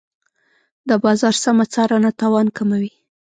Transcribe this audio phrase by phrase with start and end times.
[0.89, 2.91] د بازار سمه څارنه تاوان کموي.